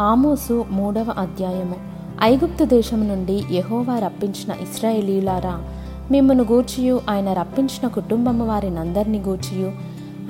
[0.00, 1.74] ఆమోసు మూడవ అధ్యాయము.
[2.22, 5.62] ఐగుప్తు దేశం నుండి యహోవా రప్పించిన ఇస్రాయేలీలారా
[6.10, 9.72] మిమ్మను గూర్చియు ఆయన రప్పించిన కుటుంబము వారినందరినీ గూర్చియు.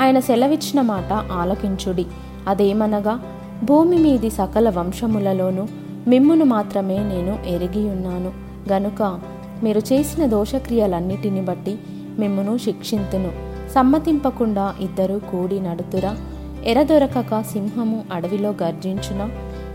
[0.00, 2.06] ఆయన సెలవిచ్చిన మాట ఆలకించుడి.
[2.48, 3.20] అదేమనగా
[3.64, 5.66] భూమి మీది సకల వంశములలోనూ
[6.08, 8.32] మిమ్మును మాత్రమే నేను ఎరిగి ఉన్నాను
[8.72, 9.20] గనుక
[9.62, 11.78] మీరు చేసిన దోషక్రియలన్నిటిని బట్టి
[12.18, 13.30] మిమ్మును శిక్షింతును.
[13.74, 16.16] సమ్మతింపకుండా ఇద్దరు కూడి నడుతురా.
[16.64, 19.30] ఎరదొరకక సింహము అడవిలో గర్జించున?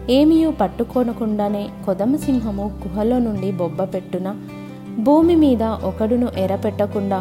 [0.09, 4.29] ఏమీయూ పట్టుకొనకుండానే కొదమ సింహము గుహలో నుండి బొబ్బ పెట్టున
[4.99, 7.19] భూమి మీద ఒకడును ఎరపెట్టకుండా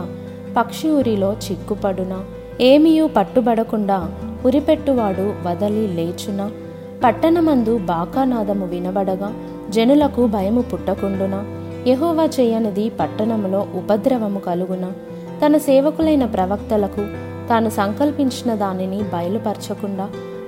[0.57, 2.15] పక్షి ఉరిలో చిక్కుపడున
[2.61, 3.99] ఏమీయూ పట్టుబడకుండా
[4.45, 6.41] ఉరిపెట్టువాడు వదలి లేచున
[7.05, 9.31] పట్టణమందు బాకానాదము వినబడగా
[9.71, 11.37] జనులకు భయము పుట్టకుండున
[11.89, 14.85] యహోవా చేయనిది పట్టణములో ఉపద్రవము కలుగున
[15.43, 17.05] తన సేవకులైన ప్రవక్తలకు
[17.49, 20.07] తాను సంకల్పించిన దానిని బయలుపరచకుండా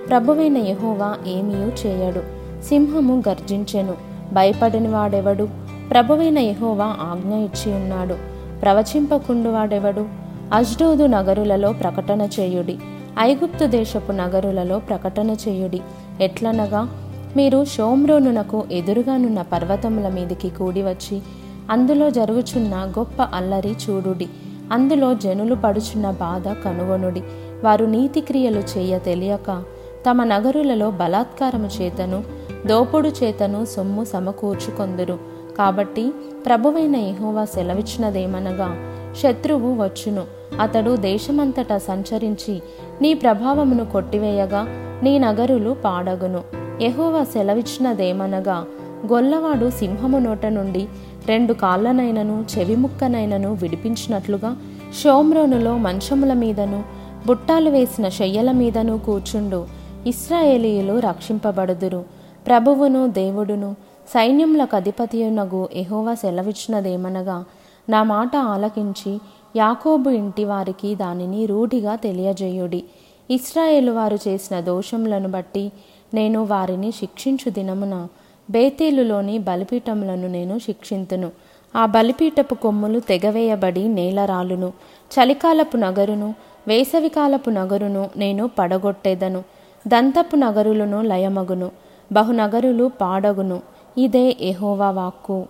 [0.09, 2.21] ప్రభువైన యహోవా ఏమీయూ చేయడు.
[2.65, 3.95] సింహము గర్జించెను.
[4.33, 5.49] భయపడని వాడెవడు?
[5.91, 8.15] ప్రభువైన యహోవా ఆజ్ఞ ఇచ్చి ఉన్నాడు.
[8.63, 10.07] ప్రవచింపకుండు వాడెవడు?
[10.53, 12.79] అజ్డోదు నగరులలో ప్రకటన చేయుడి.
[13.19, 15.81] ఐగుప్తు దేశపు నగరులలో ప్రకటన చేయుడి.
[16.21, 16.89] ఎట్లనగా?
[17.37, 21.23] మీరు షోమ్రోనునకు ఎదురుగానున్న పర్వతముల మీదికి కూడి వచ్చి
[21.71, 24.29] అందులో జరుగుచున్న గొప్ప అల్లరి చూడుడి.
[24.73, 27.23] అందులో జనులు పడుచున్న బాధ కనుగొనుడి.
[27.65, 29.65] వారు నీతి క్రియలు చేయ తెలియక
[30.09, 32.23] తమ నగరులలో బలాత్కారము చేతను
[32.67, 35.19] దోపుడు చేతను సొమ్ము సమకూర్చుకొందురు.
[35.59, 36.13] కాబట్టి
[36.47, 38.77] ప్రభువైన ఎహోవా సెలవిచ్చినదేమనగా
[39.23, 40.25] శత్రువు వచ్చును.
[40.61, 42.63] అతడు దేశమంతటా సంచరించి
[43.03, 44.67] నీ ప్రభావమును కొట్టివేయగా
[45.03, 46.43] నీ నగరులు పాడగును.
[46.81, 48.65] ఎహోవా సెలవిచ్చినదేమనగా
[49.13, 50.87] గొల్లవాడు సింహము నోట నుండి
[51.27, 54.57] రెండు కాళ్ళనైనను చెవిముక్కనైనను విడిపించినట్లుగా
[55.03, 56.85] షోమ్రోనులో మంచముల మీదను
[57.27, 59.84] బుట్టాలు వేసిన శయ్యల మీదను కూర్చుండు.
[60.07, 62.05] ఇస్రాయేలీయులు రక్షింపబడుదురు.
[62.47, 63.77] ప్రభువును దేవుడును
[64.09, 67.45] సైన్యములకు అధిపతియునగు ఎహోవా సెలవిచ్చినదేమనగా
[67.89, 69.19] నా మాట ఆలకించి
[69.57, 72.85] యాకోబు ఇంటి వారికి దానిని రూఢిగా తెలియజేయుడి.
[73.31, 75.73] ఇస్రాయేలు వారు చేసిన దోషములను బట్టి
[76.15, 78.07] నేను వారిని శిక్షించు దినమున
[78.51, 81.31] బేతేలులోని బలిపీఠములను నేను శిక్షింతును.
[81.77, 84.73] ఆ బలిపీఠపు కొమ్ములు తెగవేయబడి నేలరాలును.
[85.15, 86.35] చలికాలపు నగరును
[86.69, 89.43] వేసవికాలపు నగరును నేను పడగొట్టేదను.
[89.89, 91.71] దంతపు నగరులను లయమగును.
[92.13, 93.61] బహునగరులు పాడగును.
[93.99, 95.47] ఇదే ఎహోవా వాక్కు.